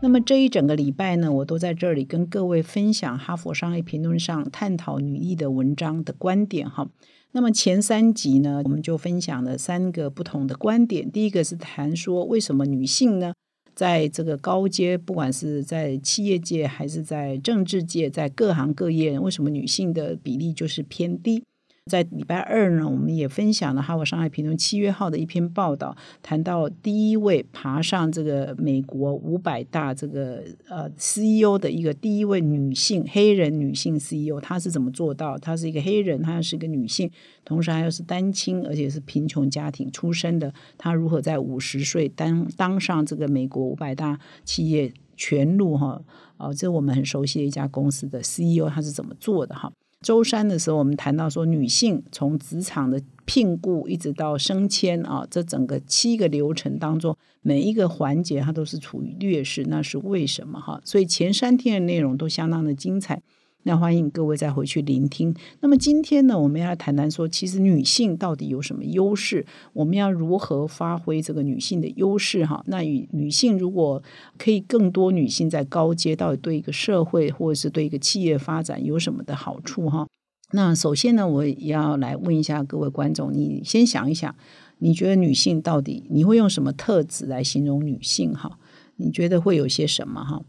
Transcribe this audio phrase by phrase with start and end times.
[0.00, 6.88] 那么这一整个礼拜呢，我都在这里跟各位分享哈佛商业评论上探讨女力的文章的观点哈。
[7.32, 11.10] 那么前三集呢，我们就分享了三个不同的观点。
[11.10, 13.34] 第一个是谈说为什么女性呢，
[13.74, 21.42] 在这个高阶，不管是在企业界还是在政治界，在各行各业，为什么女性的比例就是偏低？
[21.88, 35.38] 在礼拜二呢，我们也分享了《哈佛商业评论》七月号的一篇报道，谈到第一位爬上这个美国五百大这个呃 CEO 的一个第一位女性黑人女性 CEO，她是怎么做到？
[35.38, 37.10] 她是一个黑人，她是一个女性，
[37.44, 40.52] 同时还又是单亲，而且是贫穷家庭出身的。
[40.76, 46.00] 她如何在五十岁当当上这个美国五百大企业全路哈？
[46.36, 49.72] 哦，这我们很熟悉的一家公司的 CEO，她是怎么做的哈？
[50.00, 60.80] 周三的时候，我们谈到说，女性从职场的聘雇一直到升迁啊，这整个七个流程当中，每一个环节它都是处于劣势，那是为什么哈？
[60.84, 63.22] 所以前三天的内容都相当的精彩。
[63.64, 65.34] 那欢迎各位再回去聆听。
[65.60, 69.44] 那么今天呢，我们要谈谈说，其实女性到底有什么优势？
[69.74, 72.46] 我们要如何发挥这个女性的优势？
[72.46, 74.02] 哈，那与女性如果
[74.38, 79.90] 可以更多女性在高阶，到底对一个社会或者是对一个企业发展有什么的好处？
[79.90, 80.06] 哈，
[80.52, 84.34] 那首先呢，我也要来问一下各位观众，你先想一想，
[84.78, 88.32] 你觉得女性到底你会用什么特质来形容女性？
[88.32, 88.58] 哈，
[88.96, 90.24] 你觉得会有些什么？
[90.24, 90.40] 哈？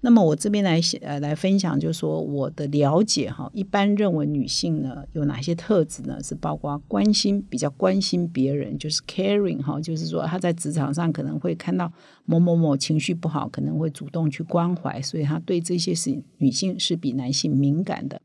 [0.00, 6.22] 那么我这边来写呃来分享，就是说我的了解哈，一般认为女性呢有哪些特质呢？
[6.22, 11.92] 是包括关心，比较关心别人，就是 caring 哈，就是说她在职场上可能会看到
[12.24, 18.20] 某某某情绪不好，可能会主动去关怀，所以她对这些事女性是比男性敏感的。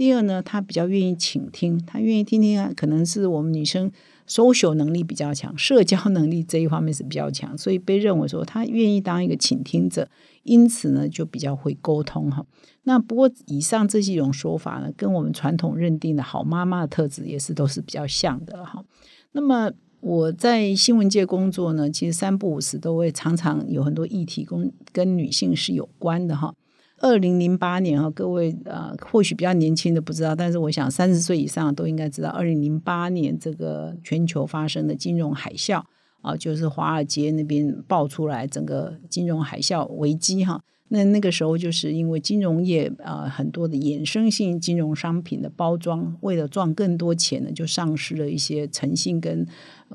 [0.00, 3.92] 第二呢，她比较愿意倾听，她愿意听听啊，可能是我们女生。
[4.26, 10.08] social 能力比较强，社交 能力这一方面是比较强，所以被认为说他愿意当一个倾听者，
[10.44, 12.46] 因此呢就比较会沟通哈。
[12.84, 18.84] 那不过以上这几种说法呢，跟我们传统认定的好妈妈的特质也是都是比较像的哈。
[19.32, 26.54] 那么我在新闻界工作呢，其实三不五时都会常常有很多议题跟跟女性是有关的哈。
[27.00, 35.82] 二零零八年哈，各位呃，或许比较年轻的不知道，但是我想三十岁以上都应该知道，二零零八年这个全球发生的金融海啸
[36.20, 40.62] 啊，就是华尔街那边爆出来整个金融海啸危机哈。
[40.92, 49.46] 那那个时候就是因为金融业啊，很多的衍生性金融商品的包装，为了赚更多钱呢，就丧失了一些诚信跟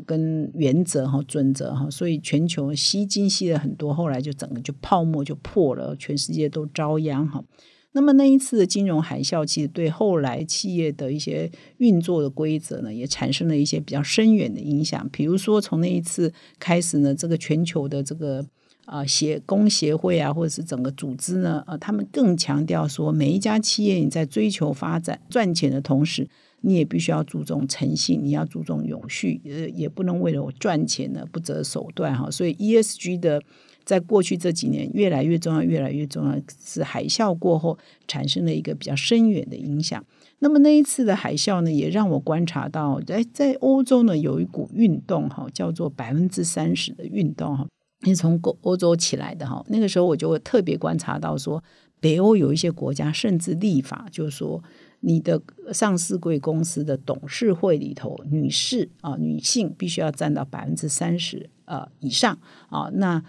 [0.06, 7.44] 跟原则哈准则哈，所以全球吸金吸了很多，后来就整个就泡沫就破了，全世界都遭殃哈。
[7.92, 15.10] 那么那一次的金融海啸，其实对后来企业的一些运作的规则呢，也产生了一些比较深远的影响。
[15.12, 18.46] 比如说从那一次开始呢，这个全球的这个。
[18.86, 26.28] 啊，协工协会啊，或者是整个组织呢，呃，他们更强调说，每一家企业你在追求发展赚钱的同时，
[26.62, 32.30] 你也必须要注重诚信，你要注重永续，呃，也不能为了我赚钱呢不择手段哈。
[32.30, 33.42] 所以 ESG 的
[33.84, 40.04] 在过去这几年越来越重要，越来越重要，是海啸过后产生了一个比较深远的影响。
[40.40, 47.66] 那么那一次的海啸呢，也让我观察到，在在欧洲呢有一股运动哈，叫做百分之三十的运动哈。
[48.02, 51.64] 是从欧欧洲起来的哈，那个时候我就会特别观察到说，
[52.00, 54.62] 北欧有一些国家甚至立法，就是说
[55.00, 55.42] 你的
[55.74, 62.38] 上市贵公司的董事会里头，女士啊，女性必须要占到百分之三十呃以上
[62.70, 62.90] 啊。
[62.94, 63.24] 那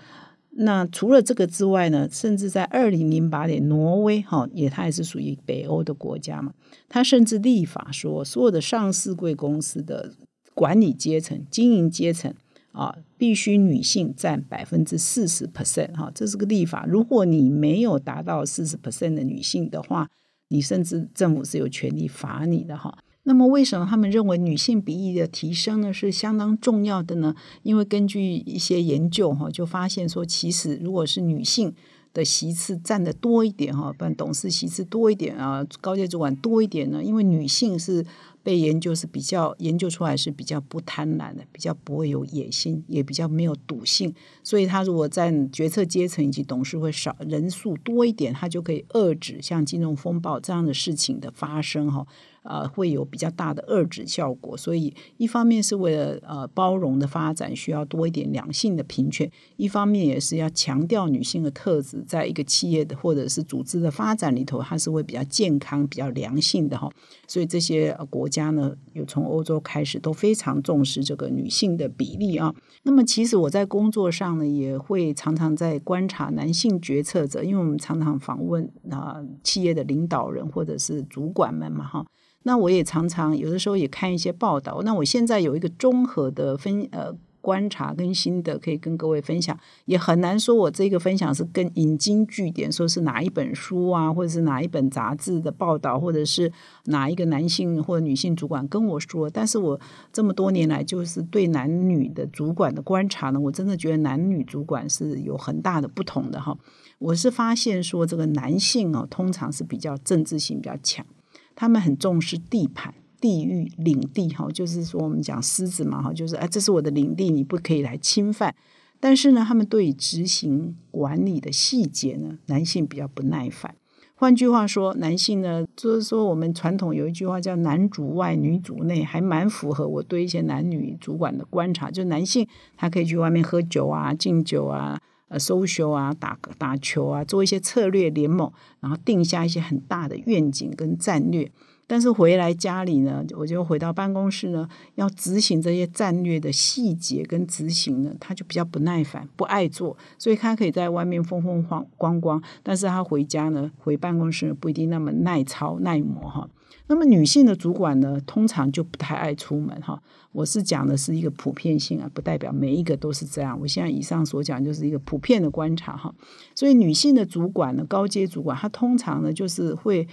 [0.51, 6.53] 那除了这个之外呢，甚至在二零零八年，挪威哈也它也是属于北欧的国家嘛，
[6.89, 10.13] 它甚至立法说，所有的上市贵公司的
[10.55, 12.35] 管理阶层、经营阶层。
[12.77, 16.85] 啊，必须女性占百分之四十 percent 哈，这是个立法。
[16.87, 20.11] 如果你没有达到四十 percent 的女性的话，
[20.49, 22.99] 你甚至政府是有权利罚你的哈。
[23.23, 27.35] 那么，为什么他们认为女性比例的提升呢是相当重要的呢？
[27.63, 31.75] 因为根据一些研究哈，就发现说，其实如果是女性
[32.13, 38.05] 的席次占的多一点哈，办董事席次多一点啊，高阶主管多一点呢，因为女性是。
[38.47, 44.15] 被研究是比较研究出来是比较不贪婪的，比较不会有野心，也比较没有赌性。
[44.45, 52.07] 所以，他如果在决策阶层以及董事会少人数多一点，他就可以遏制像金融风暴这样的事情的发生哈。
[52.49, 66.89] 呃，会有比较大的遏制效果，所以一方面是为了呃包容的发展，需要多一点两性的平权；一方面也是要强调女性的特质，在一个企业的或者是组织的发展里头，它是会比较健康、比较良性的哈。
[67.27, 72.55] 所以这些国家家呢，有从欧洲开始都非常重视这个女性的比例啊。
[72.83, 82.07] 那么其实我在工作上呢，也会常常在观察男性决策者，因为我们常常访问啊企业的领导人或者是主管们嘛哈。
[82.43, 84.81] 那我也常常有的时候也看一些报道。
[84.85, 87.13] 那我现在有一个综合的分呃
[87.47, 89.57] 观察跟心得，可以跟各位分享。
[89.85, 96.51] 也很难说我这个分享是跟引经据典，说是哪一本书啊，或者是哪一本杂志的报道，或者是
[96.87, 99.31] 哪一个男性或者女性主管跟我说。
[99.31, 99.81] 但是我
[100.13, 106.59] 这么多年来，就是对男女的主管的观察呢，我真的觉得男女主管是有很大的不同的哈。
[106.99, 111.07] 我是发现说，这个男性哦，通常是比较政治性比较强。
[111.55, 112.93] 他们很重视地盘、
[113.27, 118.55] 地域、领地，哈，就是说我们讲狮子嘛，哈，就是哎，这是我的领地，你不可以来侵犯。
[119.01, 123.75] 但是呢，他们对执行管理的细节呢，男性比较不耐烦。
[124.15, 131.91] 换句话说，男性呢，就是说我们传统有一句话叫“男主外，女主内”，还蛮符合我对一些男女主管的观察。
[131.91, 132.47] 就男性
[132.77, 138.51] 他可以去外面喝酒啊、敬酒啊、呃、social 啊、打打球啊，做一些策略联盟。
[138.81, 141.51] 然后定下一些很大的愿景跟战略，
[141.87, 156.49] 但是回来家里呢，我就回到办公室呢，要执行这些战略的细节跟执行呢，他就比较不耐烦，不爱做，所以他可以在外面风风光光光，但是他回家呢，回办公室不一定那么耐操耐磨哈。
[156.89, 160.01] 那么女性的主管呢，通常就不太爱出门哈。
[160.31, 163.59] 我是讲的是一个普遍性啊，不代表每一个都是这样。
[163.61, 166.15] 我现在以上所讲就是一个普遍的观察哈。
[166.55, 170.07] 所以女性的主管呢，高阶主管，她通常呢就是会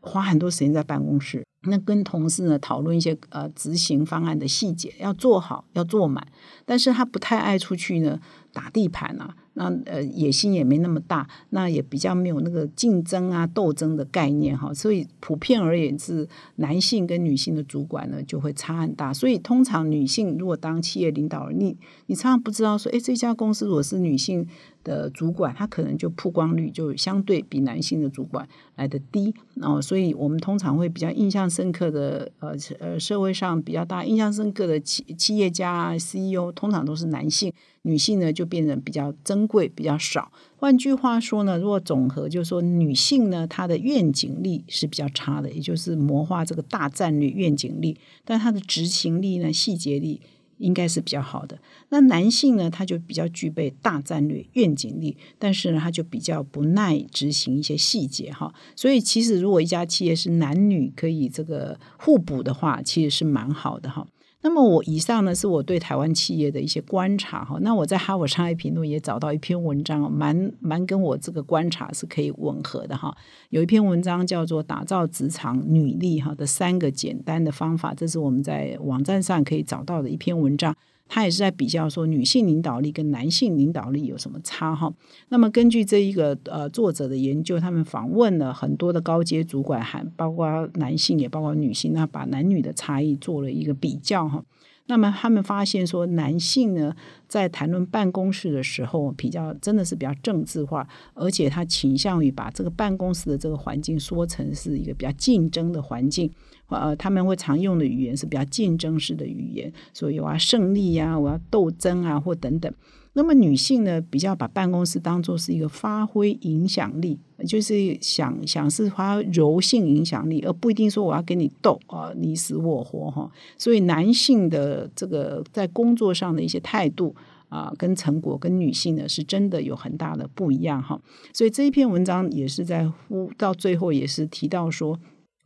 [0.00, 6.26] 花很多时间在办公室，那跟同事呢讨论一些呃执行方案的细节，要做好，要做满。
[6.64, 8.18] 但是他不太爱出去呢
[8.52, 9.36] 打地盘啊。
[9.54, 16.26] 那呃野心也没那么大，那也比较没有那个竞争啊斗争的概念哈，所以普遍而言是
[16.56, 21.76] 男性跟女性的主管呢就会差很大，所以通常女性如果当企业领导人，你
[22.06, 24.46] 你常常不知道说，哎这家公司如果是女性
[24.84, 37.52] 的主管，她可能就曝光率就相对比男性的主管来的低哦，所以我们通常会比较印象深刻的呃呃社会上比较大印象深刻的企企业家 CEO 通常都是男性。
[37.82, 40.30] 女性呢就变成比较争珍贵、比较少。
[40.56, 50.20] 换句话说呢，如果总和就是说，女性呢她的愿景力是比较差的，也就是谋划这个大战略愿景力，但她的执行力呢、细节力
[50.58, 51.58] 应该是比较好的。
[51.88, 58.52] 那男性呢，他就比较具备大战略愿景力，但是呢，他就比较不耐执行一些细节哈。
[58.76, 64.06] 所以其实如果一家企业是男女可以这个互补的话，其实是蛮好的哈。
[64.42, 67.58] 那么我以上呢是我对台湾企业的一些观察哈。
[67.60, 73.14] 那我在哈佛商业评论也找到一篇文章，蛮蛮跟我这个观察是可以吻合的哈。
[73.50, 80.74] 有一篇文章叫做《打造职场女力哈的三个简单的方法》，这是我们在网站上可以找到的一篇文章。
[81.12, 84.94] 他也是在比较说女性领导力跟男性领导力有什么差哈。
[85.30, 94.44] 那么根据这一个呃作者的研究，他们访问了很多的高阶主管，还包括男性也包括女性，那把男女的差异做了一个比较哈。
[94.90, 96.92] 那么他们发现说，男性呢
[97.28, 100.84] 在谈论办公室的时候，比较真的是比较政治化，
[101.14, 106.28] 而且他倾向于把这个办公室的这个环境说成是一个比较竞争的环境。
[106.66, 112.72] 呃，他们会常用的语言是比较竞争式的语言，所以我要胜利呀，我要斗争啊，或等等。
[113.20, 123.30] 那么女性呢，比较把办公室当做是一个发挥影响力，就是想想是发柔性影响力，而不一定说我要跟你斗啊，你死我活哈。
[123.58, 127.14] 所以男性的这个在工作上的一些态度
[127.50, 130.98] 啊，跟成果跟女性呢是真的有很大的不一样哈。
[131.34, 134.98] 所以这一篇文章也是在呼到最后也是提到说。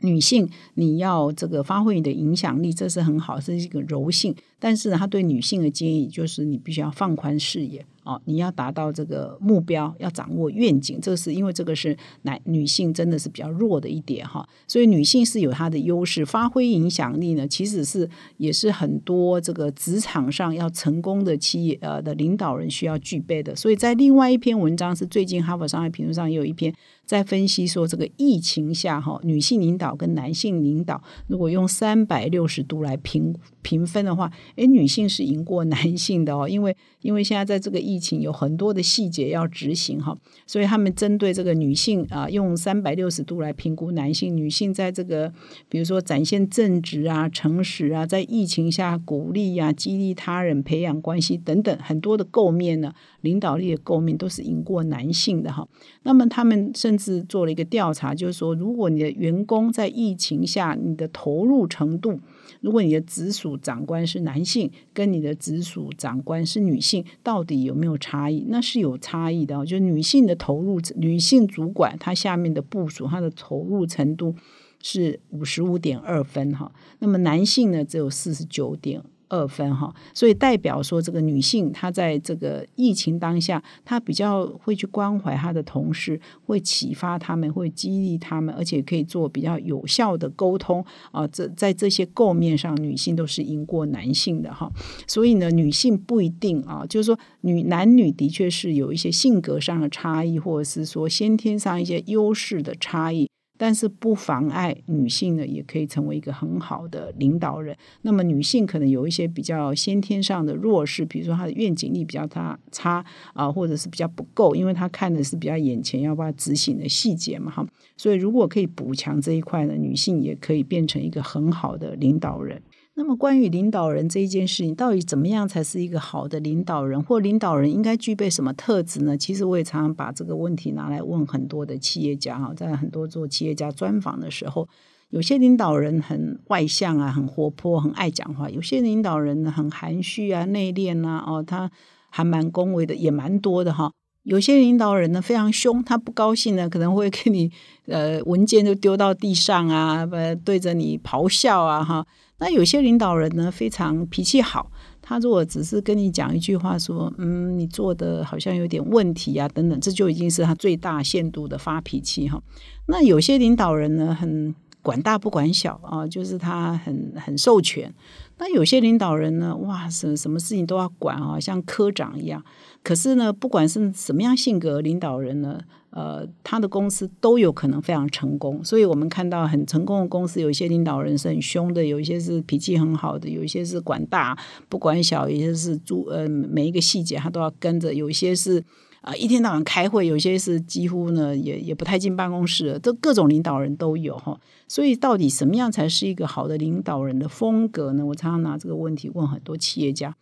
[0.05, 4.35] 女性，你要这个发挥你的影响力，这是很好，是一个柔性。
[4.59, 7.85] 但是他对女性的建议就是，你必须要放宽视野。
[8.05, 23.57] 哦，你要达到这个目标，要掌握愿景，这是因为这个是男女性真的是比较弱的一点哈，所以女性是有她的优势，发挥影响力呢，其实是也是很多这个职场上要成功的企业呃的领导人需要具备的。
[23.57, 26.75] 所以在另外一篇文章是最近哈佛商业评论上也有一篇
[27.07, 45.33] 在分析说这个疫情下哈，女性领导跟男性领导，如果用三百六十度来评评分的话，诶，女性是赢过男性的哦，因为因为现在在这个疫疫情有很多的细节要执行哈，所以他们针对这个女性啊，用三百六十度来评估男性，女性在这个
[45.69, 55.69] 比如说展现正直啊、诚实啊，在疫情下鼓励呀、激励他人、培养关系等等很多的构面呢，领导力的构面都是赢过男性的哈。
[56.05, 62.19] 那么他们甚至做了一个调查，就是说，如果你的员工在疫情下，你的投入程度，
[62.61, 68.47] 如果你的直属长官是男性，跟你的直属长官是女性，到底有没有没有差异？
[68.49, 69.67] 那是有差异的。
[69.67, 74.35] 就女性的投入，女性主管她下面的部署，她的投入程度
[74.81, 79.03] 是五十五点二分哈，那么男性呢，只有四十九点。
[79.29, 91.27] 二分哈，所以代表说这个女性她在这个疫情当下，她比较会去关怀她的同事，会启发他们，会激励他们，而且可以做比较有效的沟通啊。
[91.29, 94.71] 这在这些构面上，女性都是赢过男性的哈。
[95.07, 103.29] 所以呢，女性不一定啊，就是说女男女的确是有一些性格上的差异，或者是说先天上一些优势的差异。
[103.57, 107.77] 但是不妨碍女性呢，也可以成为一个很好的领导人。
[108.03, 117.67] 那么女性可能有一些比较先天上的弱势，比如说她的愿景力比较差差啊，或者是比较不够，因为她看的是比较眼前要不要执行的细节嘛哈。
[117.97, 122.61] 所以如果可以补强这一块呢，女性也可以变成一个很好的领导人。
[122.97, 129.17] 那么，关于领导人这一件事情，到底怎么样才是一个好的领导人，或领导人应该具备什么特质呢？
[129.17, 134.69] 其实我也常常把这个问题拿来问很多的企业家哈，在很多做企业家专访的时候，
[135.11, 141.69] 有些领导人很外向啊，很活泼，很爱讲话；有些领导人呢，很含蓄啊，内敛啊，哦，他
[142.11, 143.91] 还蛮恭维的，也蛮多的哈。
[144.25, 147.51] 有些领导人呢非常凶，他不高兴呢，可能会给你
[147.87, 152.07] 呃文件就丢到地上啊，不对着你咆哮啊，哈。
[152.39, 154.71] 那有些领导人呢，非常脾气好。
[155.01, 162.43] 他如果只是跟你讲一句话，说“嗯，你做的好像有点问题啊”等等，这就已经是他最大限度的发脾气哈。
[162.87, 167.93] 那有些领导人呢，很管大不管小啊，就是他很很授权。
[168.39, 172.43] 那有些领导人呢，哇，什什么事情都要管啊，像科长一样。
[172.85, 175.61] 可是呢，不管是什么样性格领导人呢？
[175.91, 184.37] 呃，他的公司都有可能非常成功，所以我们看到很成功的公司，有一些领导人是很凶的，有一些是脾气很好的，有一些是管大
[184.69, 188.61] 不管小，有些是注呃每一个细节他都要跟着，有一些是
[189.03, 194.37] 啊一天到晚开会，有些是几乎呢也也不太进办公室，这各种领导人都有哈。
[194.67, 198.05] 所以到底什么样才是一个好的领导人的风格呢？
[198.05, 200.17] 我常常拿这个问题问很多企业家。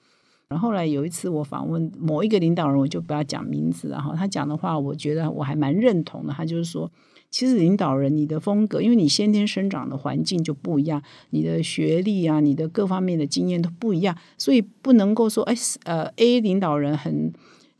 [0.52, 6.32] 然后来有一次我访问某一个领导人，我就不要讲名字，然后他讲的话，我觉得我还蛮认同的。
[6.34, 6.90] 他就是说，
[7.30, 15.54] 其实领导人你的风格，因为你先天生长的环境就不一样，你的学历啊，你的各方面的经验都不一样，所以不能够说，哎，
[15.84, 17.32] 呃，A 领导人很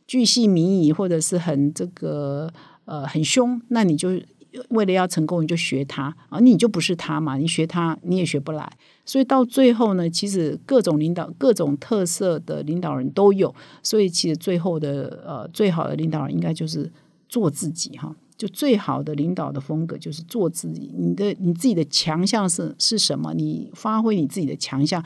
[0.06, 2.50] 巨细靡遗，或者是很这个
[2.86, 4.18] 呃很凶，那你就。
[4.68, 8.70] 为了要成功，你就学他啊，你就不是他嘛，你学他你也学不来。
[9.04, 13.54] 所以到最后呢，其实各种领导、各种特色的领导人都有。
[13.82, 16.90] 所以其实最后的呃，最好的领导人应该就是
[17.28, 18.14] 做自己哈。
[18.42, 20.92] 就最好的领导的风格就是做自己。
[20.98, 23.32] 你的你自己的强项是是什么？
[23.34, 25.00] 你发挥你自己的强项，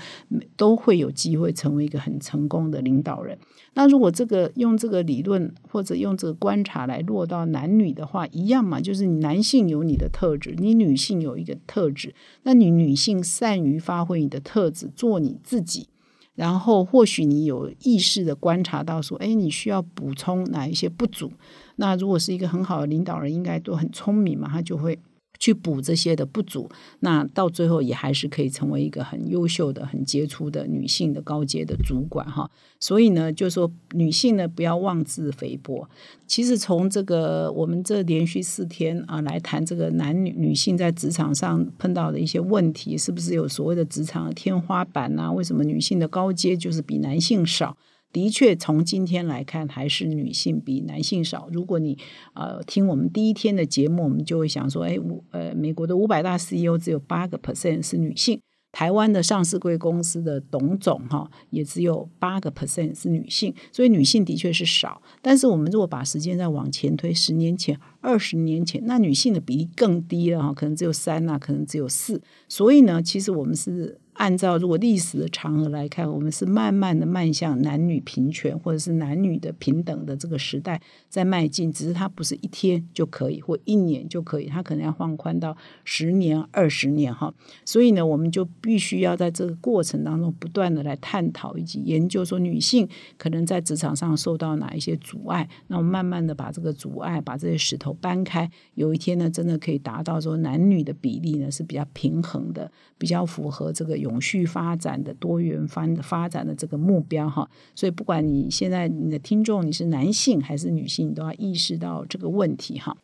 [0.57, 3.38] 都会有机会成为一个很成功的领导人。
[3.75, 12.14] 那如果这个用这个理论或者用这个观察来落到男女的话，一样嘛，就是你男性有你的特质，你女性有一个特质。
[12.45, 15.90] 那你女性善于发挥你的特质，做你自己。
[16.37, 21.33] 然后或许你有意识的观察到说，哎，你需要补充哪一些不足？
[21.75, 24.97] 那如果是一个很好的领导人，应该都很聪明嘛，他就会。
[25.38, 26.69] 去补这些的不足，
[27.00, 32.50] 那到最后也还是可以成为一个很优秀的、很杰出的女性的高阶的主管哈。
[32.78, 35.88] 所以呢，就说女性呢不要妄自菲薄。
[36.26, 45.33] 其实从这个我们这连续四天啊来谈这个男女女性在职场上碰到的一些问题，是不是有所谓的职场的天花板啊？
[45.33, 47.76] 为什么女性的高阶就是比男性少？
[48.16, 51.50] 的确，从今天来看，还是女性比男性少。
[51.52, 51.99] 如果你
[52.32, 54.96] 呃听我们第一天的节目，我们就会想说，哎，
[55.32, 58.40] 呃美国的五百大 CEO 只有八个 percent 是女性，
[58.73, 65.02] 台湾的上市贵公司的董总哈也只有八个 percent 是女性，所以女性的确是少。
[65.20, 72.23] 但是我们如果把时间再往前推，十年前、二十年前，那女性的比例更低了哈，可能只有三啊，可能只有四。
[72.49, 74.00] 所以呢，其实我们是。
[74.16, 87.32] 按照如果历史的长河来看，我们是慢慢的迈向男女平权或者是男女的平等的这个时代在迈进，只是它不是一天就可以或一年就可以，它可能要放宽到十年、二十年哈。
[87.64, 107.48] 所以呢，我们就必须要在这个过程当中不断的来探讨以及研究，说女性可能在职场上受到哪一些阻碍，那我们慢慢的把这个阻碍、把这些石头搬开，有一天呢，真的可以达到说男女的比例呢是比较平衡的，比较符合这个永续发展的多元发发展的这个目标哈。
[107.75, 112.96] 所以不管你现在你的听众你是男性还是女性，你都要意识到这个问题哈。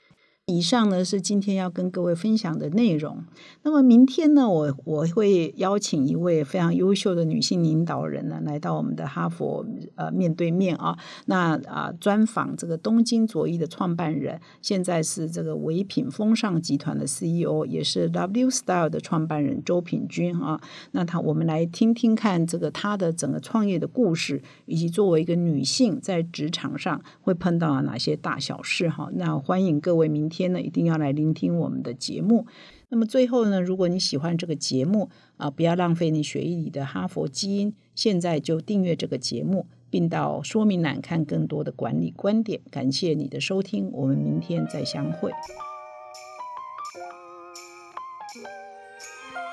[0.46, 3.24] 以上呢是今天要跟各位分享的内容。
[3.62, 20.60] 那么明天呢，我我会邀请一位非常优秀的女性领导人呢，来到我们的哈佛呃面对面啊，那啊专访这个东京卓一的创办人，现在是这个唯品风尚集团的 CEO，也是 W Style 的创办人周品君啊。
[20.90, 29.08] 那他我们来听听看这个他的整个创业的故事，以及作为一个女性在职场上会碰到哪些大小事哈。
[29.14, 30.31] 那欢迎各位明。
[30.32, 32.46] 天呢，一定要来聆听我们的节目。
[32.88, 42.60] 那么最后呢，如果你喜欢这个节目啊，不要浪费你血液里的哈佛基因，现在就订阅这个节目，并到说明栏看更多的管理观点。
[42.70, 45.30] 感谢你的收听，我们明天再相会。